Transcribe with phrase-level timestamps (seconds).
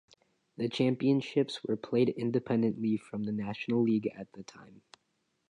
[0.57, 4.81] The championships were played independently from the national league at the time.